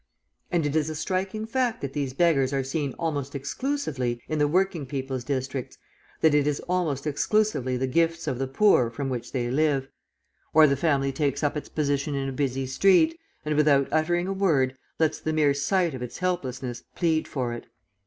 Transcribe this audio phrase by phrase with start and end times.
[0.49, 4.47] And it is a striking fact that these beggars are seen almost exclusively in the
[4.47, 5.77] working people's districts,
[6.21, 9.89] that it is almost exclusively the gifts of the poor from which they live.
[10.55, 14.33] Or the family takes up its position in a busy street, and without uttering a
[14.33, 17.67] word, lets the mere sight of its helplessness plead for it.